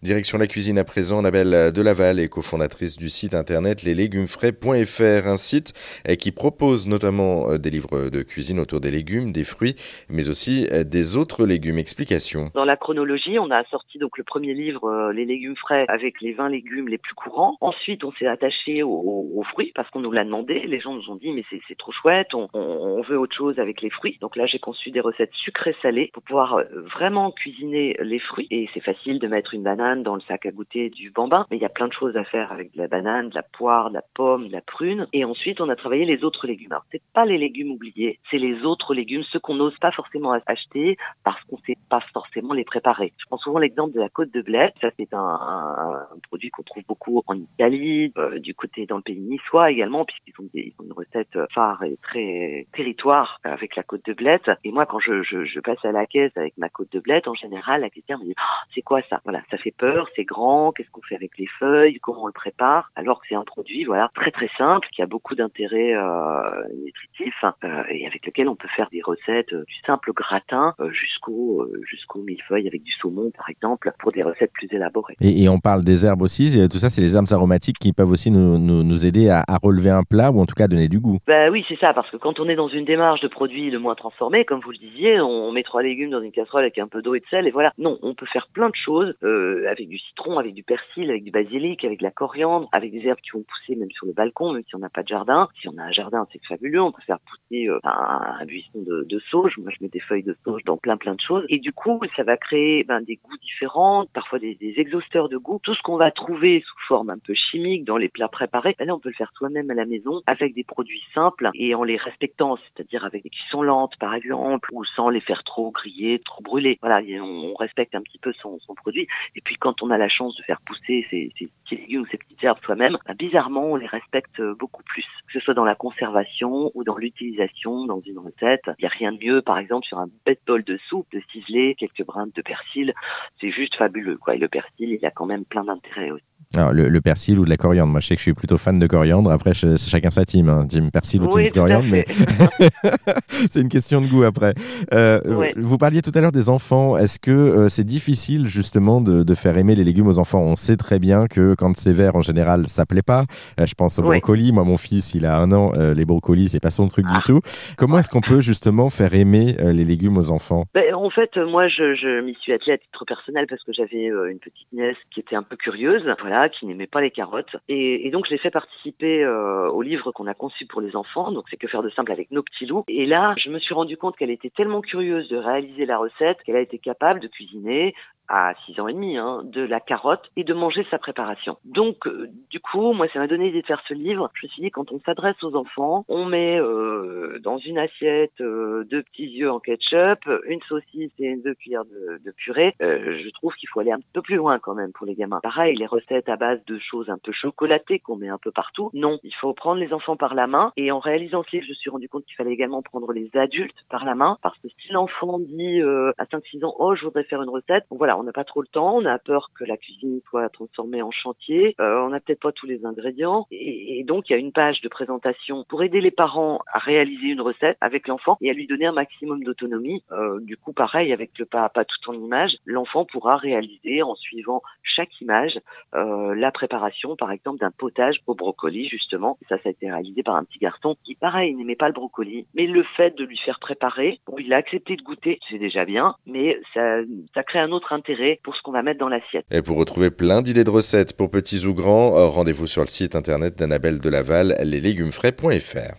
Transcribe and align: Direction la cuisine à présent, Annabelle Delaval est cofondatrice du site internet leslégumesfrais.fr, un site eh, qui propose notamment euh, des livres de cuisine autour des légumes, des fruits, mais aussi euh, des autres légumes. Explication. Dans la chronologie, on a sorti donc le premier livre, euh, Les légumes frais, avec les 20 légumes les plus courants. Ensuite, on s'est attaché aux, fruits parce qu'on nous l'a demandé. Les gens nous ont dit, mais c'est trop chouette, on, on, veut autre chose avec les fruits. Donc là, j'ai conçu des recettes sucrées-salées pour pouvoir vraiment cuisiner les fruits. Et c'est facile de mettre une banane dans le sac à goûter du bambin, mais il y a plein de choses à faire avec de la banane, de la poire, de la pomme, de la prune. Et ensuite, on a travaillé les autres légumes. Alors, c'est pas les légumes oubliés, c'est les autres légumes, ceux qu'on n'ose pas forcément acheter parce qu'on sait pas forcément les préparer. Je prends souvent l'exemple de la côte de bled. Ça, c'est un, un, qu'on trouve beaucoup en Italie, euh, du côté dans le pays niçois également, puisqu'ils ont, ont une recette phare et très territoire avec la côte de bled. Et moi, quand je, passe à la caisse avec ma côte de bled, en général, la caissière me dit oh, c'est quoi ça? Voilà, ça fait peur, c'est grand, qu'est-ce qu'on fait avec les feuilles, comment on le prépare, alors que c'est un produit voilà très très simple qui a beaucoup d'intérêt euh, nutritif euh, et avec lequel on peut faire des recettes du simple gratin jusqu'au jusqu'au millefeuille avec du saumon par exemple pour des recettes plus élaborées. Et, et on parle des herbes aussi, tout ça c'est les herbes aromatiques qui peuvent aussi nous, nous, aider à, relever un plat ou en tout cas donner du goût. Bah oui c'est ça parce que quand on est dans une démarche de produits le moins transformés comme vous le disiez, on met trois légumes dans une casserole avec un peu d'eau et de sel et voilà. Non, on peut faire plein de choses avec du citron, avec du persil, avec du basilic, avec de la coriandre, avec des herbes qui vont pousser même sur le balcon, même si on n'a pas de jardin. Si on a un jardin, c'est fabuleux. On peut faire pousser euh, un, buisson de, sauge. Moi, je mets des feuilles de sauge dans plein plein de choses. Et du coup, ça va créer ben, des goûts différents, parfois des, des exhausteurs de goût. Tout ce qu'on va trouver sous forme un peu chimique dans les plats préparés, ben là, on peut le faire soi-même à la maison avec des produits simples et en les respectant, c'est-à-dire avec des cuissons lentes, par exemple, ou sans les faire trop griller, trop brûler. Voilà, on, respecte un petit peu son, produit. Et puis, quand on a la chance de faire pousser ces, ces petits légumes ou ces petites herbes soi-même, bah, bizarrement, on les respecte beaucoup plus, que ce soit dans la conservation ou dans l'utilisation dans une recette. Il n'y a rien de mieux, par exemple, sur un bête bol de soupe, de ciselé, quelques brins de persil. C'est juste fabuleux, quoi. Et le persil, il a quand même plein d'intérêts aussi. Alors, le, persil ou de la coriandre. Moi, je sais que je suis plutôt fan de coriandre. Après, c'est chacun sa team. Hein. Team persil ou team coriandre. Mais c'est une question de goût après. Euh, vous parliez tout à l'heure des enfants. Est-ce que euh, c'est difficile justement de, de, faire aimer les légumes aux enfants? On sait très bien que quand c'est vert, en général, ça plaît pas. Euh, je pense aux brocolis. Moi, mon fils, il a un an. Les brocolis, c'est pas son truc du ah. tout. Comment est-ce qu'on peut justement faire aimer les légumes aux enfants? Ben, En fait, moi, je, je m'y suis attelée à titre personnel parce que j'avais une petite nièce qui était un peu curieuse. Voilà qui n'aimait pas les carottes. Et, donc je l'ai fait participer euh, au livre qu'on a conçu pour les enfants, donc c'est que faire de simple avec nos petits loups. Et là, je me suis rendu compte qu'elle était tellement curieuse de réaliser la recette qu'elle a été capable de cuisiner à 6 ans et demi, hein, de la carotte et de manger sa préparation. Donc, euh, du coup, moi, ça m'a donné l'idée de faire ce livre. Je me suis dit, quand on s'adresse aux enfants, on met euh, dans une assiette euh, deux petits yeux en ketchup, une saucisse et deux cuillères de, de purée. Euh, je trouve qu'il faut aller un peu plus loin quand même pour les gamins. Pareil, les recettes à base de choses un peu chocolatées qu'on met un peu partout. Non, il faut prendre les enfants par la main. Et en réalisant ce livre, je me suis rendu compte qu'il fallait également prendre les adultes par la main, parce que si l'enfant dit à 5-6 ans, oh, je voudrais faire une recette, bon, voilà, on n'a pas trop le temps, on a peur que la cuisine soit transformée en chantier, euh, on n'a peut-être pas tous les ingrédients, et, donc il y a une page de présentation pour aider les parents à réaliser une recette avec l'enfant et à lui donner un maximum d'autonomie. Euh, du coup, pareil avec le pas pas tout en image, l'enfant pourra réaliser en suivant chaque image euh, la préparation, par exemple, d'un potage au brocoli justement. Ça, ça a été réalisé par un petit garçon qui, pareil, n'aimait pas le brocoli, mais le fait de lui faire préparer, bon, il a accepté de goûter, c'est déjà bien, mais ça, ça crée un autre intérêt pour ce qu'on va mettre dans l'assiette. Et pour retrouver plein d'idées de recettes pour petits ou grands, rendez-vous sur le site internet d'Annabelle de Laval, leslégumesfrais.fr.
Direction 0.00 0.38
la 0.38 0.46
cuisine 0.46 0.78
à 0.78 0.84
présent, 0.84 1.18
Annabelle 1.18 1.72
Delaval 1.72 2.20
est 2.20 2.28
cofondatrice 2.28 2.96
du 2.96 3.08
site 3.08 3.34
internet 3.34 3.82
leslégumesfrais.fr, 3.82 5.26
un 5.26 5.36
site 5.36 5.72
eh, 6.08 6.16
qui 6.16 6.30
propose 6.30 6.86
notamment 6.86 7.50
euh, 7.50 7.58
des 7.58 7.70
livres 7.70 8.08
de 8.08 8.22
cuisine 8.22 8.60
autour 8.60 8.78
des 8.78 8.92
légumes, 8.92 9.32
des 9.32 9.42
fruits, 9.42 9.74
mais 10.08 10.30
aussi 10.30 10.68
euh, 10.70 10.84
des 10.84 11.16
autres 11.16 11.44
légumes. 11.44 11.78
Explication. 11.78 12.44
Dans 12.54 12.64
la 12.64 12.76
chronologie, 12.76 13.40
on 13.40 13.50
a 13.50 13.64
sorti 13.64 13.98
donc 13.98 14.18
le 14.18 14.22
premier 14.22 14.54
livre, 14.54 14.84
euh, 14.84 15.12
Les 15.12 15.24
légumes 15.24 15.56
frais, 15.56 15.84
avec 15.88 16.20
les 16.20 16.32
20 16.32 16.50
légumes 16.50 16.86
les 16.86 16.98
plus 16.98 17.14
courants. 17.14 17.56
Ensuite, 17.60 18.04
on 18.04 18.12
s'est 18.12 18.28
attaché 18.28 18.84
aux, 18.84 19.42
fruits 19.50 19.72
parce 19.74 19.90
qu'on 19.90 20.00
nous 20.00 20.12
l'a 20.12 20.24
demandé. 20.24 20.60
Les 20.60 20.78
gens 20.78 20.94
nous 20.94 21.10
ont 21.10 21.16
dit, 21.16 21.32
mais 21.32 21.42
c'est 21.50 21.76
trop 21.76 21.90
chouette, 21.90 22.34
on, 22.34 22.48
on, 22.52 23.02
veut 23.02 23.18
autre 23.18 23.34
chose 23.34 23.58
avec 23.58 23.82
les 23.82 23.90
fruits. 23.90 24.16
Donc 24.20 24.36
là, 24.36 24.46
j'ai 24.46 24.60
conçu 24.60 24.92
des 24.92 25.00
recettes 25.00 25.32
sucrées-salées 25.32 26.10
pour 26.12 26.22
pouvoir 26.22 26.62
vraiment 26.94 27.32
cuisiner 27.32 27.96
les 28.00 28.20
fruits. 28.20 28.46
Et 28.52 28.68
c'est 28.74 28.82
facile 28.82 29.18
de 29.18 29.26
mettre 29.26 29.54
une 29.54 29.64
banane 29.64 29.87
dans 29.96 30.14
le 30.14 30.20
sac 30.22 30.46
à 30.46 30.50
goûter 30.50 30.90
du 30.90 31.10
bambin, 31.10 31.46
mais 31.50 31.56
il 31.56 31.62
y 31.62 31.66
a 31.66 31.70
plein 31.70 31.88
de 31.88 31.92
choses 31.92 32.16
à 32.16 32.24
faire 32.24 32.52
avec 32.52 32.72
de 32.72 32.78
la 32.78 32.88
banane, 32.88 33.28
de 33.28 33.34
la 33.34 33.42
poire, 33.42 33.90
de 33.90 33.94
la 33.94 34.02
pomme, 34.14 34.48
de 34.48 34.52
la 34.52 34.60
prune. 34.60 35.06
Et 35.12 35.24
ensuite, 35.24 35.60
on 35.60 35.68
a 35.68 35.76
travaillé 35.76 36.04
les 36.04 36.24
autres 36.24 36.46
légumes. 36.46 36.72
Alors, 36.72 36.84
c'est 36.92 37.02
pas 37.12 37.24
les 37.24 37.38
légumes 37.38 37.72
oubliés, 37.72 38.18
c'est 38.30 38.38
les 38.38 38.64
autres 38.64 38.94
légumes, 38.94 39.22
ceux 39.32 39.40
qu'on 39.40 39.54
n'ose 39.54 39.76
pas 39.78 39.92
forcément 39.92 40.32
acheter 40.46 40.96
parce 41.24 41.42
qu'on 41.44 41.58
sait 41.66 41.76
pas 41.88 42.00
forcément 42.12 42.54
les 42.54 42.64
préparer. 42.64 43.12
Je 43.18 43.24
prends 43.26 43.38
souvent 43.38 43.58
l'exemple 43.58 43.94
de 43.94 44.00
la 44.00 44.08
côte 44.08 44.32
de 44.32 44.42
bled. 44.42 44.72
Ça, 44.80 44.90
c'est 44.98 45.12
un, 45.12 45.18
un, 45.18 46.06
qu'on 46.50 46.62
trouve 46.62 46.84
beaucoup 46.86 47.22
en 47.26 47.34
Italie, 47.34 48.12
euh, 48.16 48.38
du 48.38 48.54
côté 48.54 48.86
dans 48.86 48.96
le 48.96 49.02
pays 49.02 49.20
niçois 49.20 49.70
également, 49.70 50.04
puisqu'ils 50.04 50.34
ont, 50.40 50.48
ont 50.78 50.84
une 50.84 50.92
recette 50.92 51.38
phare 51.54 51.82
et 51.82 51.98
très 52.02 52.66
territoire 52.72 53.40
avec 53.44 53.76
la 53.76 53.82
côte 53.82 54.04
de 54.06 54.12
bled. 54.12 54.40
Et 54.64 54.72
moi, 54.72 54.86
quand 54.86 55.00
je, 55.00 55.60
passe 55.60 55.84
à 55.84 55.92
la 55.92 56.06
caisse 56.06 56.32
avec 56.36 56.56
ma 56.56 56.68
côte 56.68 56.92
de 56.92 57.00
bled, 57.00 57.26
en 57.26 57.34
général, 57.34 57.80
la 57.82 57.90
caissière 57.90 58.18
me 58.18 58.24
dit 58.24 58.34
oh, 58.38 58.66
c'est 58.74 58.82
quoi 58.82 59.00
ça? 59.10 59.20
Voilà, 59.24 59.42
ça 59.50 59.58
fait 59.58 59.74
peur, 59.76 60.08
c'est 60.16 60.24
grand, 60.24 60.72
qu'est-ce 60.72 60.90
qu'on 60.90 61.02
fait 61.02 61.16
avec 61.16 61.36
les 61.38 61.48
feuilles, 61.58 61.98
comment 62.00 62.24
on 62.24 62.26
le 62.26 62.32
prépare, 62.32 62.90
alors 62.96 63.20
que 63.20 63.26
c'est 63.28 63.34
un 63.34 63.44
produit 63.44 63.84
voilà 63.84 64.08
très 64.14 64.30
très 64.30 64.50
simple 64.56 64.88
qui 64.92 65.02
a 65.02 65.06
beaucoup 65.06 65.34
d'intérêt 65.34 65.94
euh, 65.94 66.62
nutritif 66.84 67.34
euh, 67.64 67.82
et 67.90 68.06
avec 68.06 68.26
lequel 68.26 68.48
on 68.48 68.56
peut 68.56 68.68
faire 68.76 68.88
des 68.90 69.02
recettes 69.02 69.54
du 69.54 69.74
simple 69.86 70.12
gratin 70.12 70.74
jusqu'au 70.90 71.66
jusqu'au 71.82 72.22
millefeuille 72.22 72.66
avec 72.66 72.82
du 72.82 72.92
saumon 72.92 73.30
par 73.30 73.48
exemple 73.48 73.92
pour 73.98 74.12
des 74.12 74.22
recettes 74.22 74.52
plus 74.52 74.68
élaborées. 74.72 75.16
Et, 75.20 75.42
et 75.42 75.48
on 75.48 75.58
parle 75.58 75.84
des 75.84 76.06
herbes 76.06 76.22
aussi, 76.28 76.68
tout 76.68 76.76
ça 76.78 76.90
c'est 76.90 77.00
les 77.00 77.16
herbes 77.16 77.32
aromatiques 77.32 77.78
qui 77.78 77.94
peuvent 77.94 78.10
aussi 78.10 78.30
nous, 78.30 78.58
nous, 78.58 79.06
aider 79.06 79.30
à, 79.30 79.44
relever 79.62 79.90
un 79.90 80.02
plat 80.02 80.30
ou 80.30 80.40
en 80.40 80.46
tout 80.46 80.54
cas 80.54 80.68
donner 80.68 80.88
du 80.88 81.00
goût. 81.00 81.18
Bah 81.26 81.48
oui 81.50 81.64
c'est 81.68 81.78
ça 81.78 81.94
parce 81.94 82.10
que 82.10 82.18
quand 82.18 82.38
on 82.38 82.48
est 82.48 82.56
dans 82.56 82.68
une 82.68 82.84
démarche 82.84 83.20
de 83.20 83.28
produits 83.28 83.70
le 83.70 83.78
moins 83.78 83.94
transformés 83.94 84.44
comme 84.44 84.60
vous 84.60 84.72
le 84.72 84.78
disiez, 84.78 85.20
on 85.20 85.50
met 85.52 85.62
trois 85.62 85.82
légumes 85.82 86.10
dans 86.10 86.20
une 86.20 86.32
casserole 86.32 86.62
avec 86.62 86.78
un 86.78 86.88
peu 86.88 87.00
d'eau 87.00 87.14
et 87.14 87.20
de 87.20 87.26
sel 87.30 87.46
et 87.46 87.50
voilà. 87.50 87.72
Non, 87.78 87.98
on 88.02 88.14
peut 88.14 88.26
faire 88.26 88.48
plein 88.52 88.68
de 88.68 88.76
choses 88.76 89.14
avec 89.22 89.88
du 89.88 89.98
citron, 89.98 90.38
avec 90.38 90.54
du 90.54 90.62
persil, 90.62 91.10
avec 91.10 91.24
du 91.24 91.30
basilic, 91.30 91.84
avec 91.84 92.00
de 92.00 92.04
la 92.04 92.10
coriandre, 92.10 92.68
avec 92.72 92.92
des 92.92 93.06
herbes 93.06 93.20
qui 93.20 93.30
vont 93.30 93.42
pousser 93.42 93.76
même 93.76 93.90
sur 93.90 94.06
le 94.06 94.12
balcon, 94.12 94.52
même 94.52 94.62
si 94.68 94.74
on 94.76 94.78
n'a 94.78 94.88
pas 94.88 95.02
de 95.02 95.08
jardin. 95.08 95.48
Si 95.60 95.68
on 95.68 95.78
a 95.78 95.82
un 95.82 95.92
jardin, 95.92 96.26
c'est 96.32 96.44
fabuleux. 96.46 96.82
On 96.82 96.92
peut 96.92 97.02
faire 97.06 97.18
pousser 97.20 97.68
euh, 97.68 97.78
un, 97.84 98.44
buisson 98.44 98.84
de, 98.84 99.18
sauge. 99.30 99.56
Moi, 99.58 99.70
je 99.76 99.82
mets 99.82 99.88
des 99.88 100.00
feuilles 100.00 100.22
de 100.22 100.36
sauge 100.44 100.62
dans 100.64 100.76
plein 100.76 100.96
plein 100.96 101.14
de 101.14 101.20
choses. 101.20 101.44
Et 101.48 101.58
du 101.58 101.72
coup, 101.72 102.00
ça 102.16 102.22
va 102.22 102.36
créer 102.36 102.84
ben, 102.84 103.00
des 103.00 103.16
goûts 103.16 103.36
différents, 103.38 104.06
parfois 104.12 104.38
des, 104.38 104.54
des 104.54 104.74
exhausteurs 104.76 105.28
de 105.28 105.36
goût. 105.36 105.60
Tout 105.62 105.74
ce 105.74 105.82
qu'on 105.82 105.96
va 105.96 106.10
trouver 106.18 106.64
sous 106.66 106.86
forme 106.88 107.10
un 107.10 107.18
peu 107.18 107.32
chimique 107.32 107.84
dans 107.84 107.96
les 107.96 108.08
plats 108.08 108.28
préparés, 108.28 108.74
ben 108.76 108.86
là, 108.86 108.94
on 108.94 108.98
peut 108.98 109.08
le 109.08 109.14
faire 109.14 109.30
soi-même 109.36 109.70
à 109.70 109.74
la 109.74 109.86
maison 109.86 110.20
avec 110.26 110.52
des 110.52 110.64
produits 110.64 111.02
simples 111.14 111.48
et 111.54 111.76
en 111.76 111.84
les 111.84 111.96
respectant, 111.96 112.56
c'est-à-dire 112.56 113.04
avec 113.04 113.22
des 113.22 113.30
cuissons 113.30 113.62
lentes, 113.62 113.96
par 114.00 114.14
exemple, 114.14 114.68
ou 114.72 114.84
sans 114.84 115.10
les 115.10 115.20
faire 115.20 115.44
trop 115.44 115.70
griller, 115.70 116.18
trop 116.24 116.42
brûler. 116.42 116.76
Voilà, 116.82 117.00
on, 117.22 117.54
respecte 117.54 117.94
un 117.94 118.02
petit 118.02 118.18
peu 118.18 118.32
son, 118.32 118.58
produit. 118.76 119.06
Et 119.36 119.40
puis, 119.40 119.56
quand 119.56 119.82
on 119.82 119.90
a 119.90 119.98
la 119.98 120.08
chance 120.08 120.36
de 120.36 120.42
faire 120.42 120.60
pousser 120.60 121.06
ces, 121.10 121.32
ces 121.38 121.48
petits 121.64 121.76
légumes 121.76 122.02
ou 122.02 122.06
ces 122.06 122.18
petites 122.18 122.42
herbes 122.42 122.58
soi-même, 122.64 122.98
bah, 123.06 123.14
bizarrement, 123.14 123.72
on 123.72 123.76
les 123.76 123.86
respecte 123.86 124.40
beaucoup 124.58 124.82
plus, 124.82 125.06
que 125.26 125.32
ce 125.32 125.40
soit 125.40 125.54
dans 125.54 125.64
la 125.64 125.74
conservation 125.74 126.72
ou 126.74 126.84
dans 126.84 126.96
l'utilisation 126.96 127.86
dans 127.86 128.00
une 128.00 128.18
recette. 128.18 128.64
Il 128.78 128.82
n'y 128.82 128.86
a 128.86 128.90
rien 128.90 129.12
de 129.12 129.18
mieux, 129.24 129.42
par 129.42 129.58
exemple, 129.58 129.86
sur 129.86 129.98
un 129.98 130.08
bête 130.26 130.40
bol 130.46 130.64
de 130.64 130.78
soupe, 130.88 131.06
de 131.12 131.22
ciselé, 131.32 131.76
quelques 131.76 132.04
brins 132.04 132.26
de 132.26 132.42
persil. 132.42 132.92
C'est 133.40 133.50
juste 133.50 133.76
fabuleux, 133.76 134.16
quoi. 134.16 134.34
Et 134.34 134.38
le 134.38 134.48
persil, 134.48 134.90
il 134.90 135.06
a 135.06 135.10
quand 135.10 135.26
même 135.26 135.44
plein 135.44 135.64
d'intérêts 135.64 136.07
aussi. 136.10 136.24
Alors, 136.56 136.72
le, 136.72 137.00
persil 137.02 137.38
ou 137.38 137.44
de 137.44 137.50
la 137.50 137.58
coriandre. 137.58 137.92
Moi, 137.92 138.00
je 138.00 138.06
sais 138.06 138.14
que 138.14 138.20
je 138.20 138.22
suis 138.22 138.32
plutôt 138.32 138.56
fan 138.56 138.78
de 138.78 138.86
coriandre. 138.86 139.30
Après, 139.30 139.52
c'est 139.52 139.76
chacun 139.78 140.08
sa 140.08 140.24
team. 140.24 140.48
Hein. 140.48 140.66
Team 140.66 140.90
persil 140.90 141.22
ou 141.22 141.28
team 141.28 141.50
coriandre. 141.50 141.86
Mais 141.90 142.06
c'est 143.50 143.60
une 143.60 143.68
question 143.68 144.00
de 144.00 144.06
goût 144.06 144.22
après. 144.22 144.54
Euh, 144.94 145.20
vous 145.56 145.76
parliez 145.76 146.00
tout 146.00 146.10
à 146.14 146.22
l'heure 146.22 146.32
des 146.32 146.48
enfants. 146.48 146.96
Est-ce 146.96 147.20
que 147.20 147.30
euh, 147.30 147.68
c'est 147.68 147.84
difficile 147.84 148.46
justement 148.46 149.02
de, 149.02 149.24
de, 149.24 149.34
faire 149.34 149.58
aimer 149.58 149.74
les 149.74 149.84
légumes 149.84 150.06
aux 150.06 150.18
enfants? 150.18 150.40
On 150.40 150.56
sait 150.56 150.78
très 150.78 150.98
bien 150.98 151.26
que 151.26 151.54
quand 151.54 151.76
c'est 151.76 151.92
vert, 151.92 152.16
en 152.16 152.22
général, 152.22 152.66
ça 152.66 152.86
plaît 152.86 153.02
pas. 153.02 153.24
Euh, 153.60 153.66
je 153.66 153.74
pense 153.74 153.98
aux 153.98 154.02
brocolis. 154.02 154.50
Moi, 154.50 154.64
mon 154.64 154.78
fils, 154.78 155.14
il 155.14 155.26
a 155.26 155.38
un 155.38 155.52
an. 155.52 155.72
Les 155.94 156.06
brocolis, 156.06 156.48
c'est 156.48 156.60
pas 156.60 156.70
son 156.70 156.88
truc 156.88 157.04
du 157.04 157.12
ah. 157.14 157.22
tout. 157.26 157.40
Comment 157.76 157.98
est-ce 157.98 158.08
qu'on 158.08 158.22
peut 158.22 158.40
justement 158.40 158.88
faire 158.88 159.12
aimer 159.12 159.54
les 159.58 159.84
légumes 159.84 160.16
aux 160.16 160.30
enfants? 160.30 160.64
Ben, 160.72 160.94
En 160.94 161.10
fait, 161.10 161.36
moi, 161.36 161.68
je, 161.68 161.94
je 161.94 162.22
m'y 162.22 162.34
suis 162.36 162.54
attelée 162.54 162.72
à 162.72 162.78
titre 162.78 163.04
personnel 163.04 163.46
parce 163.48 163.62
que 163.64 163.72
j'avais 163.74 164.06
une 164.06 164.38
petite 164.38 164.72
nièce 164.72 164.96
qui 165.12 165.20
était 165.20 165.36
un 165.36 165.42
peu 165.42 165.56
curieuse. 165.56 165.97
Voilà 166.20 166.48
qui 166.48 166.66
n'aimait 166.66 166.86
pas 166.86 167.00
les 167.00 167.10
carottes. 167.10 167.56
Et, 167.68 168.10
donc 168.10 168.26
je 168.26 168.32
l'ai 168.32 168.38
fait 168.38 168.50
participer 168.50 169.22
euh, 169.22 169.68
au 169.70 169.82
livre 169.82 170.12
qu'on 170.12 170.26
a 170.26 170.34
conçu 170.34 170.66
pour 170.66 170.80
les 170.80 170.96
enfants, 170.96 171.32
donc 171.32 171.46
c'est 171.50 171.56
que 171.56 171.68
faire 171.68 171.82
de 171.82 171.90
simple 171.90 172.12
avec 172.12 172.30
nos 172.30 172.42
petits 172.42 172.66
loups. 172.66 172.84
Et 172.88 173.06
là, 173.06 173.34
je 173.42 173.50
me 173.50 173.58
suis 173.58 173.74
rendu 173.74 173.96
compte 173.96 174.16
qu'elle 174.16 174.30
était 174.30 174.50
tellement 174.50 174.80
curieuse 174.80 175.28
de 175.28 175.36
réaliser 175.36 175.86
la 175.86 175.98
recette 175.98 176.42
qu'elle 176.44 176.56
a 176.56 176.60
été 176.60 176.78
capable 176.78 177.20
de 177.20 177.28
cuisiner 177.28 177.94
à 178.28 178.54
6 178.66 178.80
ans 178.80 178.88
et 178.88 178.92
demi, 178.92 179.16
hein, 179.16 179.42
de 179.44 179.62
la 179.62 179.80
carotte 179.80 180.30
et 180.36 180.44
de 180.44 180.54
manger 180.54 180.86
sa 180.90 180.98
préparation. 180.98 181.56
Donc, 181.64 182.06
euh, 182.06 182.28
du 182.50 182.60
coup, 182.60 182.92
moi, 182.92 183.06
ça 183.12 183.18
m'a 183.18 183.26
donné 183.26 183.46
l'idée 183.46 183.62
de 183.62 183.66
faire 183.66 183.82
ce 183.88 183.94
livre. 183.94 184.30
Je 184.34 184.46
me 184.46 184.50
suis 184.50 184.62
dit, 184.62 184.70
quand 184.70 184.92
on 184.92 185.00
s'adresse 185.00 185.42
aux 185.42 185.54
enfants, 185.56 186.04
on 186.08 186.24
met 186.26 186.60
euh, 186.60 187.38
dans 187.40 187.58
une 187.58 187.78
assiette 187.78 188.40
euh, 188.40 188.84
deux 188.84 189.02
petits 189.02 189.26
yeux 189.26 189.50
en 189.50 189.60
ketchup, 189.60 190.28
une 190.46 190.60
saucisse 190.62 191.12
et 191.18 191.36
deux 191.36 191.54
cuillères 191.54 191.84
de, 191.84 192.20
de 192.24 192.30
purée. 192.32 192.74
Euh, 192.82 193.18
je 193.22 193.30
trouve 193.30 193.54
qu'il 193.54 193.68
faut 193.68 193.80
aller 193.80 193.92
un 193.92 194.00
peu 194.12 194.22
plus 194.22 194.36
loin 194.36 194.58
quand 194.58 194.74
même 194.74 194.92
pour 194.92 195.06
les 195.06 195.14
gamins. 195.14 195.40
Pareil, 195.42 195.76
les 195.76 195.86
recettes 195.86 196.28
à 196.28 196.36
base 196.36 196.64
de 196.66 196.78
choses 196.78 197.08
un 197.10 197.18
peu 197.18 197.32
chocolatées 197.32 197.98
qu'on 197.98 198.16
met 198.16 198.28
un 198.28 198.38
peu 198.38 198.50
partout. 198.50 198.90
Non, 198.92 199.18
il 199.22 199.34
faut 199.34 199.54
prendre 199.54 199.80
les 199.80 199.92
enfants 199.92 200.16
par 200.16 200.34
la 200.34 200.46
main. 200.46 200.72
Et 200.76 200.90
en 200.92 200.98
réalisant 200.98 201.42
ce 201.44 201.56
livre, 201.56 201.64
je 201.66 201.70
me 201.70 201.74
suis 201.74 201.90
rendu 201.90 202.08
compte 202.08 202.24
qu'il 202.24 202.36
fallait 202.36 202.52
également 202.52 202.82
prendre 202.82 203.12
les 203.12 203.30
adultes 203.34 203.76
par 203.88 204.04
la 204.04 204.14
main, 204.14 204.36
parce 204.42 204.58
que 204.58 204.68
si 204.68 204.92
l'enfant 204.92 205.38
dit 205.38 205.80
à 206.18 206.24
5-6 206.24 206.64
ans, 206.64 206.74
oh, 206.78 206.94
je 206.94 207.04
voudrais 207.04 207.24
faire 207.24 207.42
une 207.42 207.48
recette, 207.48 207.84
bon, 207.90 207.96
voilà, 207.96 208.17
on 208.18 208.24
n'a 208.24 208.32
pas 208.32 208.44
trop 208.44 208.60
le 208.60 208.68
temps, 208.68 208.96
on 208.96 209.04
a 209.04 209.18
peur 209.18 209.50
que 209.58 209.64
la 209.64 209.76
cuisine 209.76 210.20
soit 210.28 210.48
transformée 210.48 211.02
en 211.02 211.10
chantier, 211.10 211.74
euh, 211.80 212.00
on 212.02 212.10
n'a 212.10 212.20
peut-être 212.20 212.40
pas 212.40 212.52
tous 212.52 212.66
les 212.66 212.84
ingrédients, 212.84 213.46
et, 213.50 214.04
donc 214.04 214.28
il 214.28 214.32
y 214.32 214.36
a 214.36 214.38
une 214.38 214.52
page 214.52 214.80
de 214.80 214.88
présentation 214.88 215.64
pour 215.68 215.82
aider 215.82 216.00
les 216.00 216.10
parents 216.10 216.60
à 216.72 216.78
réaliser 216.78 217.28
une 217.28 217.40
recette 217.40 217.76
avec 217.80 218.08
l'enfant 218.08 218.36
et 218.40 218.50
à 218.50 218.52
lui 218.52 218.66
donner 218.66 218.86
un 218.86 218.92
maximum 218.92 219.42
d'autonomie. 219.44 220.02
Euh, 220.12 220.40
du 220.40 220.56
coup, 220.56 220.72
pareil 220.72 221.12
avec 221.12 221.38
le 221.38 221.46
pas 221.46 221.68
pas 221.68 221.84
tout 221.84 222.10
en 222.10 222.14
image, 222.14 222.52
l'enfant 222.64 223.04
pourra 223.04 223.36
réaliser 223.36 224.02
en 224.02 224.14
suivant 224.14 224.62
chaque 224.82 225.20
image 225.20 225.58
euh, 225.94 226.34
la 226.34 226.50
préparation, 226.50 227.16
par 227.16 227.30
exemple, 227.30 227.60
d'un 227.60 227.70
potage 227.70 228.16
au 228.26 228.34
brocoli 228.34 228.88
justement. 228.88 229.38
Ça, 229.48 229.56
ça 229.58 229.68
a 229.68 229.70
été 229.70 229.90
réalisé 229.90 230.22
par 230.22 230.36
un 230.36 230.44
petit 230.44 230.58
garçon 230.58 230.96
qui, 231.04 231.14
pareil, 231.14 231.54
n'aimait 231.54 231.76
pas 231.76 231.88
le 231.88 231.94
brocoli, 231.94 232.46
mais 232.54 232.66
le 232.66 232.82
fait 232.96 233.16
de 233.16 233.24
lui 233.24 233.38
faire 233.38 233.60
préparer, 233.60 234.20
bon, 234.26 234.36
il 234.38 234.52
a 234.52 234.56
accepté 234.56 234.96
de 234.96 235.02
goûter, 235.02 235.38
c'est 235.48 235.58
déjà 235.58 235.84
bien, 235.84 236.14
mais 236.26 236.58
ça, 236.74 237.00
ça 237.34 237.42
crée 237.42 237.58
un 237.58 237.72
autre 237.72 237.92
intérêt 237.92 238.07
pour 238.42 238.54
ce 238.54 238.62
qu'on 238.62 238.72
va 238.72 238.82
mettre 238.82 239.00
dans 239.00 239.08
l'assiette. 239.08 239.44
Et 239.50 239.62
pour 239.62 239.76
retrouver 239.76 240.10
plein 240.10 240.42
d'idées 240.42 240.64
de 240.64 240.70
recettes 240.70 241.16
pour 241.16 241.30
petits 241.30 241.66
ou 241.66 241.74
grands, 241.74 242.30
rendez-vous 242.30 242.66
sur 242.66 242.82
le 242.82 242.88
site 242.88 243.14
internet 243.14 243.56
d'Annabelle 243.56 244.00
de 244.00 244.08
Laval, 244.08 244.56
leslégumesfrais.fr. 244.62 245.94